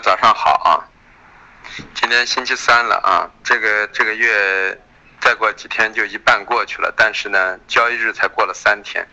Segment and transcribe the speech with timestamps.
[0.00, 0.78] 早上好啊！
[1.92, 4.80] 今天星期三了啊，这个这个月
[5.20, 9.04] 再过几天就一半过去了，但是呢，交易日才过了三天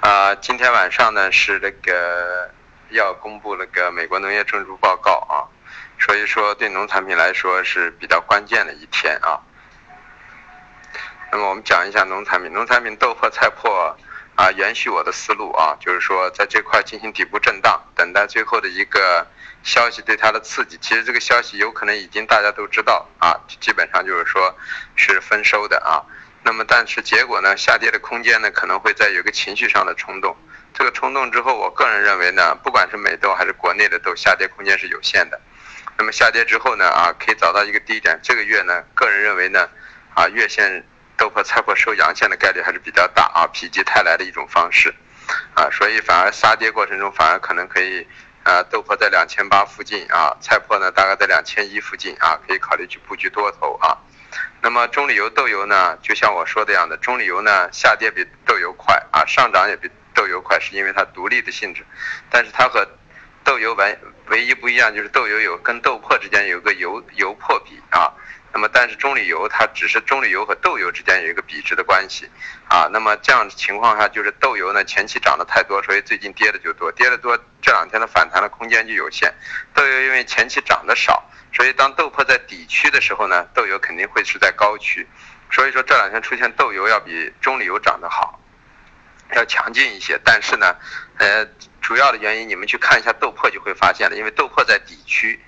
[0.00, 0.34] 啊。
[0.36, 2.50] 今天晚上呢是那个
[2.90, 5.44] 要公布那个美国农业种植报告啊，
[5.98, 9.38] 所以说对农产品来说是比较关键的一天啊。
[11.30, 13.94] 那么我们讲一下农产品，农产品豆粕、菜粕。
[14.36, 19.24] 啊，延续我的思路啊，就是说在这块进行底部震荡，等待最后的一个
[19.62, 20.76] 消息对它的刺激。
[20.80, 24.52] 其实这个消息有可能已经大家都知道啊，基本上就是说
[24.96, 26.02] 是丰收的啊。
[26.42, 30.36] 那么但是结果呢，下跌的空间呢可能会在有个情绪上的冲动。
[30.74, 35.40] 这个冲动之后，我个人认为呢，不管是美豆还是国内的豆，下跌空间是有限的。
[35.96, 38.18] 那么下跌之后呢，啊，可以找到一个低点。
[38.20, 39.68] 这个月呢，个人认为呢，
[40.14, 40.84] 啊，月线。
[41.16, 44.92] 豆粕、菜粕收阳线的概率还是比较大啊，否极泰来的一种方式，
[45.54, 48.06] 啊，所以反而杀跌过程中反而可能可以，
[48.42, 53.96] 啊，豆粕在两千八附近啊，菜粕呢大概在两千一附近啊，可以考虑去布局多头啊。
[54.60, 61.84] 那么中榈油豆油呢，就像我说的样的，中榈油呢下跌比豆油快啊，上涨也比豆油快，是因为它独立的性质，
[62.28, 62.86] 但是它和
[63.44, 68.10] 豆油唯唯一不一样就是豆油有跟豆粕之间有个油油粕比啊。
[68.54, 72.30] 那么，但是中榈油它只是中榈油和豆油之间有一个比值的关系，
[72.68, 79.34] 啊，那么这样的情况下就是豆油呢前期涨得太多，所以最近跌的就多，跌的多，这两天的反弹的空间就有限。
[79.74, 85.04] 豆油因为前期涨得少，所以当豆粕在底区的时候呢，豆油肯定会是在高区，
[85.50, 88.38] 所以说这两天出现豆油要比中榈油涨得好，
[89.34, 90.16] 要强劲一些。
[90.24, 90.76] 但是呢，
[91.18, 91.44] 呃，
[91.80, 95.40] 主要的原因你们去看一下豆粕就会发现了，因为豆粕在底区。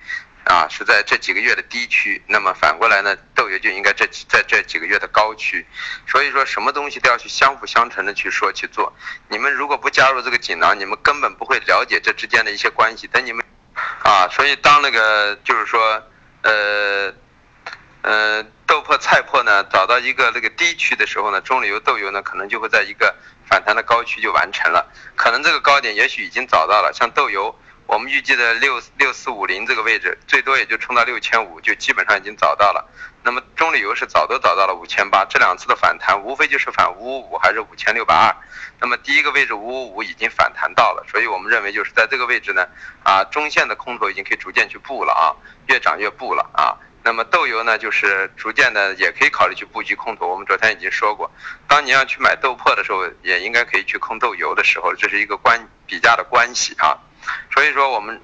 [0.47, 5.65] 啊，是在这几个月的低区，那么反过来呢，豆油就应该这在这几个月的高区，
[6.07, 8.93] 所以说什么东西都要去相辅相成的去说去做。
[9.27, 13.07] 你们如果不加入这个锦囊，你们根本不会了解这之间的一些关系。
[13.07, 13.43] 等你们，
[14.03, 16.01] 啊，所以当那个就是说，
[16.43, 17.13] 呃，
[18.03, 23.13] 呃，豆粕、菜粕呢，找到一个那个低区的时候呢，中榈油、豆油呢，可能就会在一个
[23.49, 24.89] 反弹的高区就完成了。
[25.17, 27.53] 可能这个高点也许已经找到了，像豆油。
[27.87, 32.85] 我们预计的六六四五零这个位置，最多也就冲到六千五，就基本上已经找到了。
[33.23, 38.35] 那么中旅游是早都找到了五千八，这两次的反弹无非就是反五五五还是五千六百二。
[38.81, 42.67] 那么第一个位置五五五已经反弹到了，所以我们认为就是在这个位置呢，
[43.03, 45.31] 啊，中线的空头已经可以逐渐去布了啊，
[45.67, 46.75] 越涨越布了啊。
[47.03, 50.27] 那么豆油呢，就是逐渐的也可以考虑去布局空头。
[50.27, 51.31] 我们昨天已经说过，
[51.65, 56.97] 当你要去买豆粕的时候，也应该可以去空豆油的时候，这是一个关比价的关系啊。
[57.53, 58.21] 所以说，我们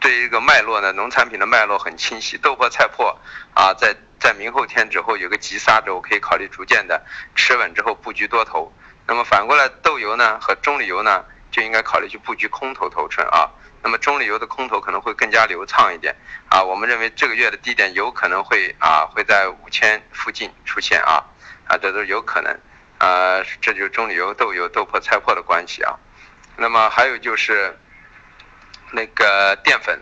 [0.00, 2.36] 对一个脉络呢，农产品的脉络很清晰。
[2.38, 3.16] 豆粕、菜粕
[3.54, 7.04] 啊，在在明后天之后有个急杀之后，可以考虑逐渐的
[7.34, 8.72] 持稳之后布局多头。
[9.06, 13.50] 那么反过来，豆油呢和中榈油呢，就应该考虑去布局空头头寸啊。
[13.82, 16.14] 那么中榈油的空头可能会更加流畅一点
[16.48, 16.62] 啊。
[16.62, 21.24] 我们认为这个月的低点有可能会啊会在五千附近出现啊
[21.66, 22.52] 啊，这都是有可能
[22.98, 23.44] 啊。
[23.60, 25.94] 这就是中榈油、豆油、豆粕、菜粕的关系啊。
[26.56, 27.78] 那么还有就是。
[28.92, 30.00] 那个淀粉，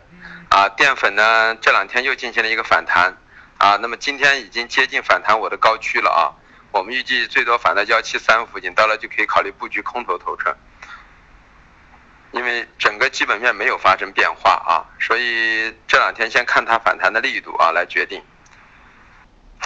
[0.50, 3.16] 啊，淀粉呢这两天又进行了一个反弹，
[3.56, 6.34] 啊，那么今天已经接近反弹我的高区了啊，
[6.72, 10.52] 我们预计最多反到幺七三附近，到了就可以考虑布局空头头寸，
[12.32, 18.20] 因为整个基本面没有发生变化啊，所以这两天先看它反弹的力度啊来决定。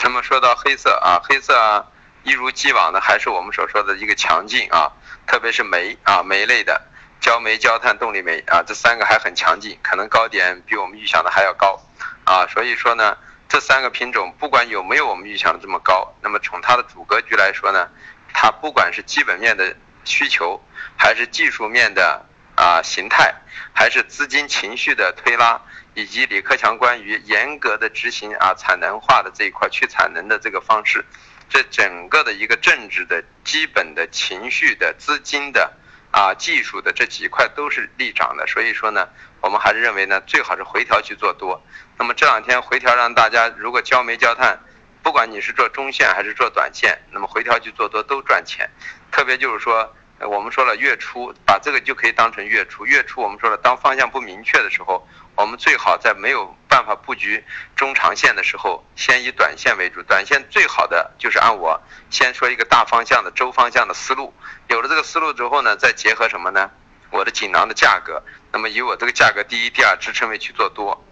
[0.03, 1.87] 那么说到黑色啊，黑色
[2.25, 4.93] 一如既往的还是我们所说的一个强劲啊，
[5.27, 6.79] 特别是煤啊煤类的。
[7.25, 11.81] 焦煤、焦炭、动力煤啊，这三个还很强劲，可能高点比我们预想的还要高，
[12.25, 13.17] 啊，所以说呢，
[13.49, 17.89] 这三个品种不管有没有我们预想的这么高，那么从它的主格局来说呢，
[18.35, 19.75] 它不管是基本面的
[20.05, 20.63] 需求，
[20.99, 22.27] 还是技术面的
[22.57, 23.35] 啊形态，
[23.73, 25.59] 还是资金情绪的推拉，
[25.95, 31.03] 以及李克强关于严格的执行啊产能化的这一块去产能的这个方式，
[31.49, 35.73] 这整个的一个政治的基本的情绪的资金的。
[36.15, 39.09] 啊，技术的这几块都是利涨的，所以说呢，
[39.41, 41.61] 我们还是认为呢，最好是回调去做多。
[41.99, 44.57] 那么这两天回调让大家如果焦煤焦炭，
[45.03, 48.71] 不管你是做中线还是做短线，那么回调去做多都赚钱。
[49.11, 49.93] 特别就是说。
[50.21, 52.87] 我们说了，月初把这个就可以当成月初。
[52.87, 57.45] 月初我们说了，当方向不明确的时候，我们最好在没有办法布局
[57.77, 60.03] 中长线的时候，先以短线为主。
[60.03, 64.33] 短线最好的就是按我先说一个大方向的周方向的思路。
[64.69, 66.71] 有了这个思路之后呢，再结合什么呢？
[67.11, 68.23] 我的锦囊的价格，
[68.53, 71.05] 那么以我这个价格第一、第二支撑位去做多。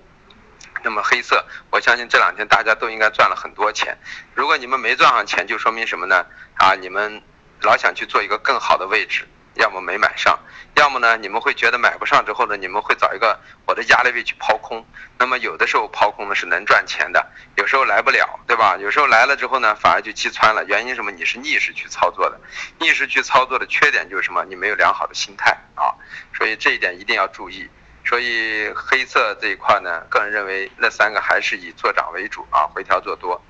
[0.82, 3.96] 那么黑色，我相信这两天大家都应该赚了很多钱。
[4.34, 6.26] 如果你们没赚上钱，就说明什么呢？
[6.54, 7.22] 啊，你们。
[7.64, 9.24] 老想去做一个更好的位置
[9.54, 10.38] 要么没买上，
[10.76, 14.84] 要么呢你们会觉得买不上之后呢，你们会找一个我的压力位去抛空。
[15.18, 17.24] 那么有的时候抛空呢是能赚钱的，
[17.56, 18.76] 有时候来不了，对吧？
[18.76, 20.64] 有时候来了之后呢，反而就击穿了。
[20.64, 21.10] 原因什么？
[21.10, 22.40] 你是逆势去操作的，
[22.78, 24.44] 逆势去操作的缺点就是什么？
[24.46, 25.94] 你没有良好的心态啊，
[26.34, 27.68] 所以这一点一定要注意。
[28.04, 33.40] 所以黑色这一块呢，个人认为那三个还是以做涨为主啊，回调做多。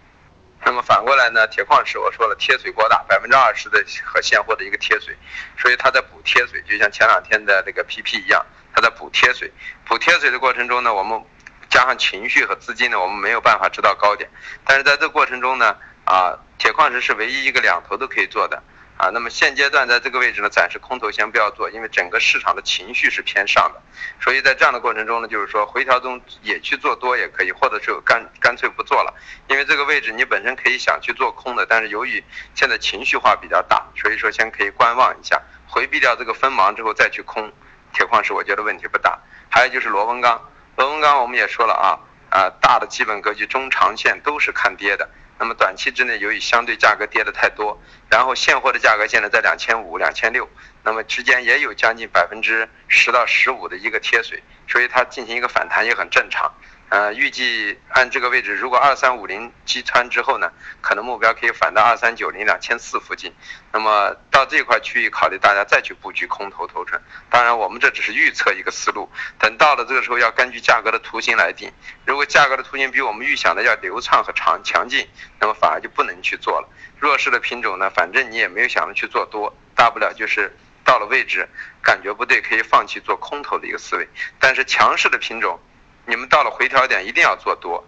[0.64, 5.16] 那么反过来呢，铁矿石我说了贴水过大，百分之二十的和现货的一个贴水，
[5.58, 9.50] 所以它在补贴水，就像前两天的那个 PP 一样，它在补贴水。
[9.84, 11.20] 补贴水的过程中呢，我们
[11.68, 14.30] 加上情绪和资金呢，我们没有办法知道高点。
[14.64, 18.62] 但是在这过程中呢，啊，铁矿石是唯一一个两头都可以做的。
[18.96, 23.82] 啊，那么现阶段在这个位置呢，暂时空头先不要做，因为整个市场的情绪是偏上的，
[24.20, 29.12] 所以在这样的过程中呢，就是说回调中也去做多也可以，或者是干干脆不做了，
[29.48, 32.22] 因为这个位置你本身可以想去做空的，但是由于
[32.54, 37.52] 现在情绪化比较大，所以说先可以观望一下，回避掉这个分盲之后再去空
[37.92, 39.18] 铁矿石，我觉得问题不大。
[39.50, 40.40] 还有就是螺纹钢，
[40.76, 41.98] 螺纹钢我们也说了啊，
[42.30, 45.10] 啊大的基本格局中长线都是看跌的。
[45.38, 47.76] 那么短期之内，由于相对价格跌的太多，
[48.08, 50.48] 然后现货的价格现在在两千五、两千六，
[50.84, 56.52] 那么之间也有将近百分之十到十五的一个贴水，所以它进行一个反弹也很正常。
[56.92, 60.52] 呃，预计按这个位置，如果二三五零击穿之后呢，
[60.82, 63.32] 可能目标可以反到二三九零两千四附近。
[63.72, 67.00] 那么到这块区域考虑，大家再去布局空头头寸。
[67.30, 69.08] 当然，我们这只是预测一个思路，
[69.38, 71.72] 等到了这个时候要根据价格的图形来定。
[72.04, 75.08] 如果价格的图形比我们预想的要流畅和长强劲，
[75.40, 76.68] 那么反而就不能去做了。
[76.98, 80.54] 弱势的品种呢，反正你也没有想着去做多，大不了就是
[80.84, 81.48] 到了位置
[81.82, 84.06] 感觉不对，可以放弃做空头的一个思维。
[84.38, 85.58] 但是强势的品种。
[86.04, 87.84] 你们到了回调点一定要做多，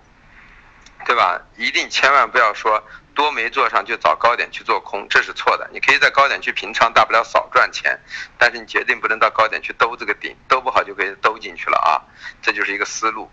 [1.05, 1.41] 对吧？
[1.57, 2.83] 一定千万不要说
[3.15, 5.69] 多没做上就找高点去做空，这是错的。
[5.73, 7.99] 你可以在高点去平仓，大不了少赚钱，
[8.39, 12.01] 但是你绝对不能到高点去兜这个顶，兜不好就可以兜进去了啊！
[12.41, 13.31] 这就是一个思路。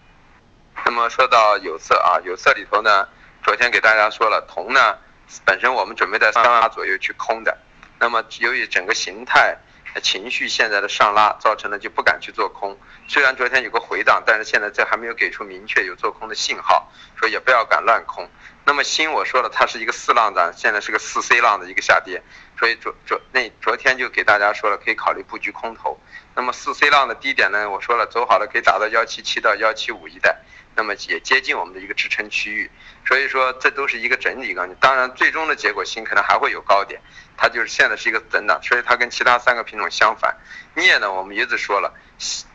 [0.85, 3.07] 那么说到有色啊，有色里头呢，
[3.43, 4.97] 昨天给大家说了，铜呢
[5.45, 7.57] 本身我们准备在三万左右去空的，
[7.99, 9.57] 那么由于整个形态。
[9.99, 12.77] 情绪现在的上拉，造成了就不敢去做空。
[13.07, 18.29] 虽然昨天有个回档，但是现在这还没有给出明确有做空的信号，说也不要敢乱空。
[18.63, 22.21] 那么新我说了，它是一个四浪涨，现在是个四 C 浪的一个下跌，
[22.57, 25.99] 所以昨昨那昨天就给大家说了，可以考虑布局空头。
[26.35, 30.37] 那么四 C 浪的低点呢，我说了走好了可以打到幺七七到幺七五一带。
[30.75, 32.71] 那么也接近我们的一个支撑区域，
[33.05, 37.01] 所以说这都是一个整理杠当然，最终的结果锌可能还会有高点，
[37.35, 40.37] 它就是现在是一个震荡，所以它跟其他三个品种相反。
[40.75, 41.93] 镍呢，我们一直说了，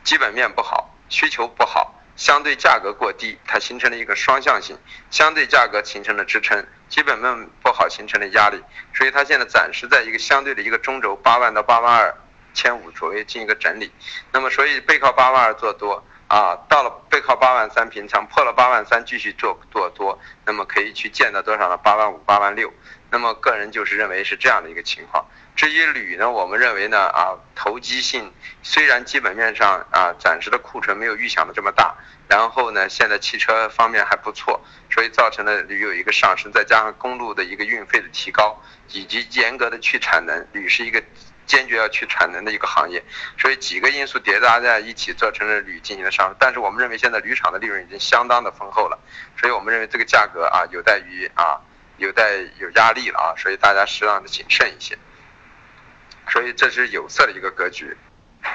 [0.03, 4.79] 基本面不好，需求不好，相对价格过低，它形成了一个双向性，
[5.11, 8.63] 相对价格形成了支撑，基本面不好形成了压力，
[8.95, 12.15] 所以它现在暂时在一个相对的一个中轴八万到八万二
[12.55, 13.93] 千五左右进一个整理。
[14.33, 16.03] 那么，所以背靠八万二做多。
[16.29, 21.77] 啊，到了背靠八万三平仓，破了八万三继续做做多，那么可以去见到多少呢？
[21.77, 22.73] 八万五、八万六。
[23.09, 25.25] 那么个人就是认为是这样的一个情况。
[25.55, 28.33] 至于铝呢，我们认为呢，啊，投机性
[28.65, 31.95] 虽然基本面上啊暂时的库存没有预想的这么大，
[32.29, 41.01] 然后呢，现在汽车方面还不错，所以造成了铝有一个上升，再加上公路的一个运费的提高，以及严格的去产能，铝是一个。
[41.47, 43.03] 坚决要去产能的一个行业，
[43.39, 46.37] 所以几个因素叠加在一起，造成了铝进行了上升。
[46.39, 48.99] 但是我们认为现在铝厂的利润已经相当的丰厚了，
[49.41, 51.61] 所以我们认为这个价格啊有待于啊
[51.99, 54.99] 有待有压力了啊，所以大家适当的谨慎一些。
[56.29, 57.97] 所以这是有色的一个格局。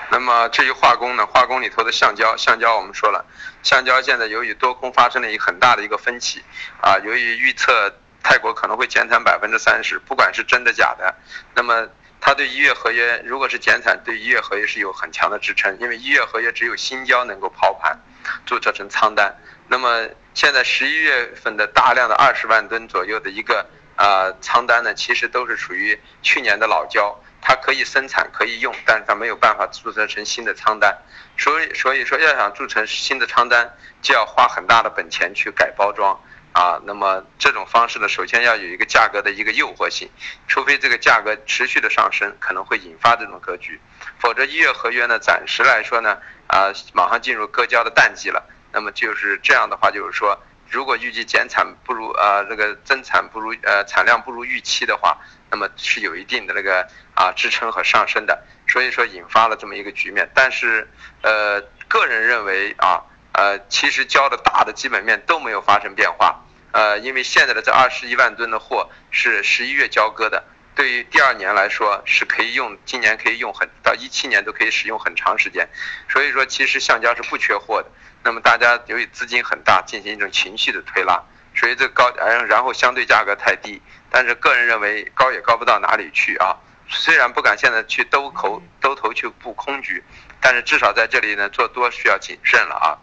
[0.10, 1.26] 那么至于化工呢？
[1.26, 3.26] 化工里头的橡胶，橡胶我们说了，
[3.64, 6.44] 橡胶现在由于多空发生了一个很大的一个分歧
[6.82, 11.16] 啊，由于预测泰国可能会减产百分之三十，不管是真的假的，
[11.56, 11.88] 那么。
[12.24, 18.00] 它对一月合约，如果是减产，对一月合约是有很强的支撑，因为一月合约只有新交能够抛盘，
[18.46, 19.36] 注册成仓单。
[19.68, 23.66] 那么现在十一月份的大量的二十万吨左右的一个
[23.98, 30.96] 呃仓单呢，其实都是属于去年的老交，它可以生产可以用，但是它没有办法注册成新的仓单。
[31.38, 36.22] 所以所以说要想注册新的仓单，就要花很大的本钱去改包装。
[36.54, 40.10] 啊，那么这种方式呢，首先要有一个价格的一个诱惑性，
[40.50, 43.80] 除非这个价格持续的上升，可能会引发这种格局，
[44.20, 46.18] 否则一月合约呢，暂时来说呢，
[46.48, 48.44] 啊，马上进入割胶的淡季了，
[48.74, 50.38] 那么就是这样的话，就是说，
[50.70, 55.18] 如果预计减产不如呃这个增产不如呃产量不如预期的话，
[55.50, 60.90] 那么是有一定的那个啊支撑和上升的，所以说引发了这么一个局面，但是
[61.22, 63.02] 呃个人认为啊。
[63.34, 70.44] 呃，其实交的大的基本面都没有发生变化，呃，因为现在的这二十一万吨的货是十一月交割的，
[70.76, 75.68] 对于第二年来说是可以用，今年可以用很到一七年都可以使用很长时间，
[76.10, 77.90] 所以说其实橡胶是不缺货的。
[78.24, 81.24] 那么大家由于资金很大，进行一种情绪的推拉，
[81.56, 86.56] 所以这高，然然后相对价格太低，但是个人认为高也高不到哪里去啊。
[86.90, 90.04] 虽然不敢现在去兜口兜头去布空局，
[90.42, 93.00] 但是至少在这里呢做多需要谨慎了啊。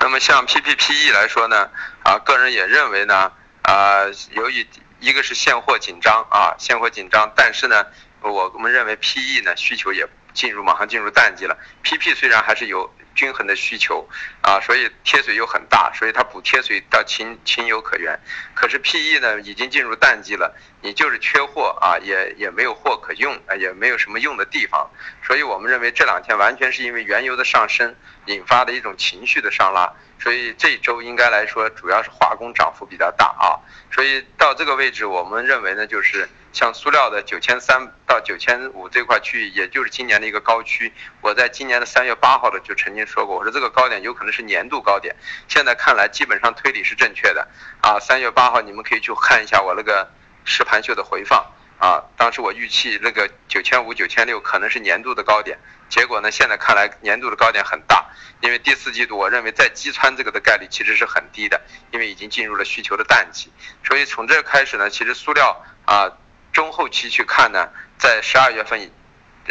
[0.00, 1.70] 那么像 PPPE 来说呢，
[2.02, 4.66] 啊，个人也认为呢，啊，由于
[5.00, 7.86] 一个是现货紧张啊，现货紧张，但是呢，
[8.20, 12.92] 我们认为 PE 呢需求也进入马上进入淡季了，PP 虽然还是有。
[13.14, 14.08] 均衡的需求
[14.40, 18.18] 啊，所以贴水又很大，所以它补贴水倒情情有可原。
[18.54, 24.90] 可是 PE 呢，已经进入淡季了，你就是缺货啊，也也没有货可用啊，也没有什么用的地方。
[25.22, 27.94] 所以我们认为这两天完全是因为原油的上升
[28.26, 33.58] 引发的一种情绪的上拉，所以这一周应该来说主要是化工涨幅比较大啊。
[33.92, 36.28] 所以到这个位置，我们认为呢，就是。
[36.52, 40.92] 像塑料的九千三到九千五这块区域，也就是今年的一个高区。
[41.22, 45.16] 我在今年的三月八号的就曾经说过，我说这个高点有可能是年度高点。
[45.48, 47.48] 现在看来，基本上推理是正确的。
[47.80, 50.08] 啊，三月八号你们可以去看一下我那个
[50.44, 51.44] 实盘秀的回放。
[51.78, 58.08] 啊，当时我预期那个九千五、九千六可能是年度的高点，结果呢，现在看来年度的高点很大，
[58.40, 63.50] 因为第四季度我认为再击穿这个的概率其实是很低的，因为已经进入了需求的淡季。
[63.82, 66.12] 所以从这开始呢，其实塑料啊。
[66.52, 67.68] 中后期去看呢，
[67.98, 68.92] 在十二月份以，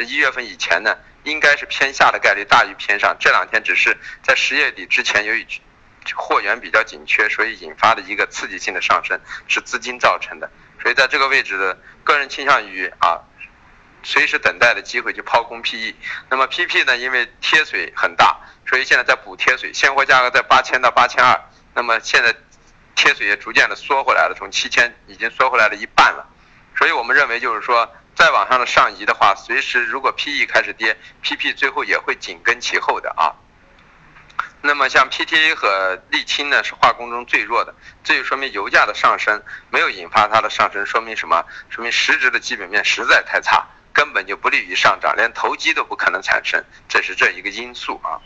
[0.05, 3.15] 一月份以前呢，应该是偏下的概率大于偏上。
[3.20, 5.46] 这两天只是在十月底之前，由于
[6.15, 10.50] 货源比较紧缺，所以引发的一个刺激性的上升，是资金造成的。
[10.81, 13.22] 所以在这个位置的个人倾向于啊，
[14.03, 15.93] 随时等待的机会就抛空 PE。
[16.29, 21.39] 那么 PP 呢，因为贴水很大，所以现在在补贴水，现货价格在八千到八千二。
[21.74, 22.36] 那么现在
[22.96, 26.27] 贴水也逐渐的缩回来了，从七千已经缩回来了一半了。
[26.75, 33.36] 所以我们认为，就是说，再往上的上移的话，随时如果 PE 开始跌，PP 最后也会紧跟其后的啊。
[34.62, 37.74] 那么像 PTA 和沥青呢，是化工中最弱的，
[38.04, 41.44] 这就说明油价的上升没有引发它的上升，说明什么？
[41.70, 48.22] 说明实质的基本面实在太差，根本就不利于上涨，连投机都不可能产生，这是这一个因素啊。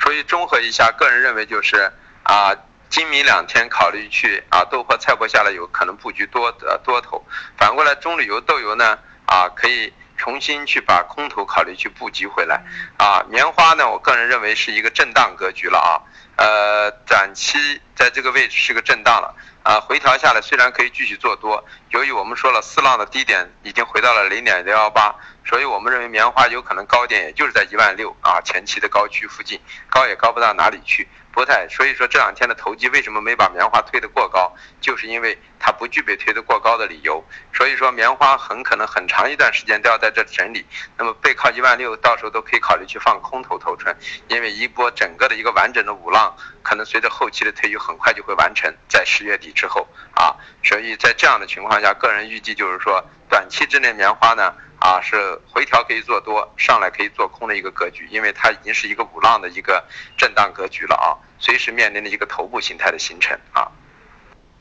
[0.00, 1.92] 所以综合一下，个人认为就是
[2.22, 2.56] 啊。
[2.88, 7.24] 今明两天考虑去啊，豆粕、菜粕下来有可能布局多呃多头，
[7.56, 12.62] 反过来棕榈油、豆油呢啊，可以重新去把空头考虑去布局回来
[12.96, 13.24] 啊。
[13.28, 16.00] 棉花呢，我个人认为是一个震荡格局了啊，
[16.36, 17.58] 呃，短期
[17.94, 25.14] 在这个位置是个震荡了啊，回调下来虽然可以继续做多，由于我们说了四浪的低点已经回到了零点六幺八，
[25.44, 31.06] 所以我们认为棉花有可能高点也就是在一万六啊前期的高区附近，高也高不到哪里去。
[31.36, 34.50] 不太，所以说这两天的投机为什么没把棉花推得过高，
[34.80, 37.22] 就是因为它不具备推得过高的理由。
[37.52, 40.64] 所以说棉花很可能很长一段时间都要在这整理，
[40.96, 43.94] 那么背靠一万六，到时候都可以考虑去放空头头寸，
[44.28, 54.54] 因为一波整个的一个完整的五浪，可能随着后期的推移很快就会完成，在十月底之后啊，所以在这样的情况下，个人预计就是说短期之内棉花呢。
[54.78, 55.16] 啊，是
[55.50, 59.82] 回调可以做多，上来可以做空的一个格局，因为它已经是一个五浪的一个
[60.18, 63.70] 震荡格局了啊，随时面临的一个头部形态的形成啊。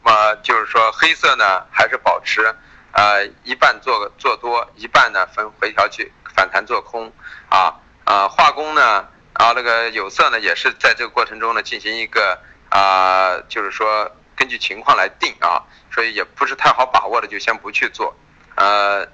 [0.03, 2.55] 那么就是说，黑色呢还是保持
[2.91, 7.11] 呃一半做做多，一半呢分回调去反弹做空
[7.49, 12.39] 啊啊，化工呢啊那个有色呢也是在这个过程中呢进行一个
[12.69, 18.15] 啊，就是说根据情况来定啊，所以也不是太好把握的，就先不去做
[18.55, 19.07] 呃。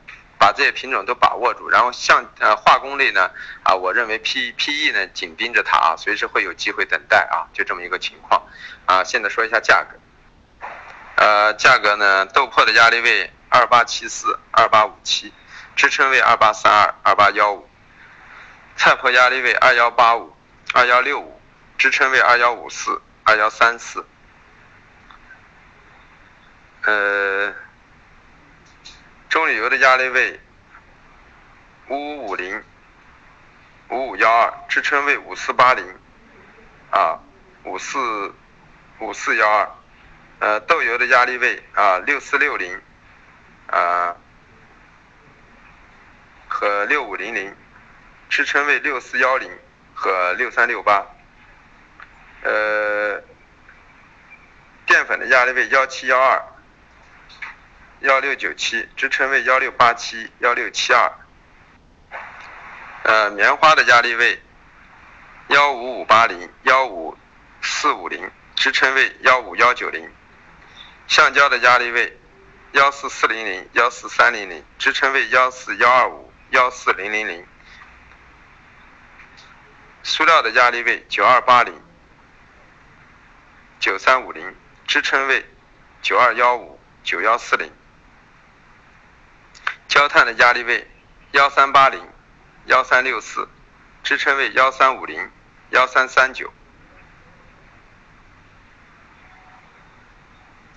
[0.62, 3.32] 这些品种都把握住，然后像呃化工类呢，
[3.64, 8.44] 啊，我认为 P P E 呢紧盯着它啊，随时会有机会等待啊，就这么一个情况，
[8.86, 10.68] 啊，现在说一下价格，
[11.16, 15.34] 呃，价格呢，豆粕的压力位二八七四二八五七，
[15.76, 17.68] 支撑位二八三二二八幺五，
[18.76, 20.32] 菜粕压力位二幺八五
[20.76, 21.42] 二幺六五，
[21.80, 24.06] 支撑位二幺五四二幺三四，
[26.84, 27.52] 呃。
[29.30, 30.42] 中铝油的压力位
[31.92, 32.64] 五五五零
[33.90, 35.86] 五五幺二，支撑位五四八零
[36.90, 37.20] 啊
[37.66, 38.34] 五四
[39.00, 39.70] 五四幺二，
[40.40, 42.82] 呃豆油的压力位啊六四六零
[43.68, 44.16] 啊
[46.48, 47.54] 和六五零零，
[48.30, 49.52] 支撑位六四幺零
[49.94, 51.06] 和六三六八，
[52.44, 53.22] 呃
[54.86, 56.42] 淀粉的压力位幺七幺二。
[58.00, 61.12] 幺六九七支撑位幺六八七幺六七二，
[63.04, 64.42] 呃，棉花的压力位
[65.48, 67.18] 幺五五八零幺五
[67.62, 70.10] 四五零支撑位幺五幺九零，
[71.08, 72.18] 橡胶的压力位
[72.74, 77.46] 幺四四零零、幺四三零零，支撑位幺四幺二五、幺四零零零。
[80.04, 81.74] 塑料的压力位九二八零、
[83.80, 84.56] 九三五零，
[84.88, 85.46] 支撑位
[86.02, 87.72] 九二幺五、九幺四零。
[89.88, 90.88] 焦炭的压力位
[91.32, 92.08] 幺三八零、
[92.66, 93.48] 幺三六四，
[94.04, 95.32] 支撑位幺三五零、
[95.72, 96.54] 幺三三九。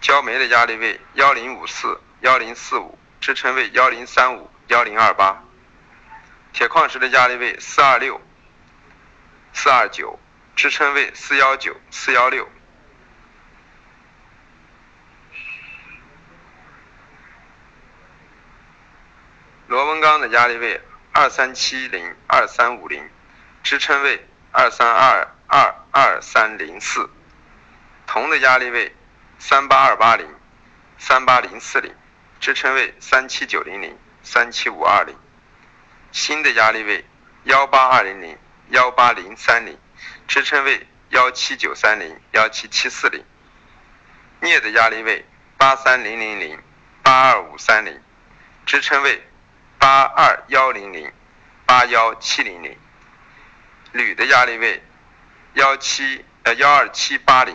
[0.00, 5.43] 焦煤的压力位幺零五四、幺零四五，支撑位幺零三五、幺零二八。
[6.53, 8.21] 铁矿石的压力位四二六、
[9.53, 10.19] 四二九，
[10.55, 12.49] 支撑位四幺九、四幺六。
[19.67, 20.81] 螺纹钢的压力位
[21.14, 23.09] 二三七零、二三五零，
[23.62, 27.09] 支撑位二三二二、二三零四。
[28.06, 28.94] 铜的压力位。
[29.37, 30.26] 三八二八零，
[30.97, 31.92] 三八零四零，
[32.40, 35.14] 支撑位三七九零零，三七五二零。
[36.12, 37.04] 锌的压力位
[37.42, 38.38] 幺八二零零，
[38.71, 39.78] 幺八零三零，
[40.26, 43.23] 支撑位幺七九三零，幺七七四零。
[44.40, 45.26] 镍的压力位
[45.59, 46.59] 八三零零零，
[47.02, 48.00] 八二五三零，
[48.64, 49.28] 支撑位
[49.85, 51.12] 八二幺零零，
[51.67, 52.75] 八幺七零零。
[53.93, 54.83] 铝的压力位
[55.53, 57.55] 幺七呃幺二七八零，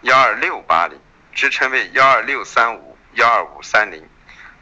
[0.00, 0.98] 幺二六八零。
[1.34, 4.02] 支撑位幺二六三五幺二五三零，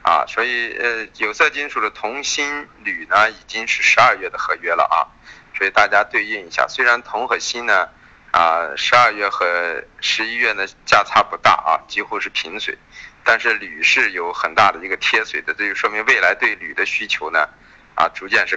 [0.02, 5.06] 啊，所以呃有色金属的铜、锌、铝呢已经是十二月的合约了啊，
[5.56, 7.88] 所以大家对应一下，虽然铜和锌呢
[8.32, 12.76] 啊十二月和十一月呢价差不大啊，几乎是平水，
[13.26, 17.48] 但是铝是有很大的一个贴水的，这就说明未来对铝的需求呢
[17.96, 18.56] 啊逐渐是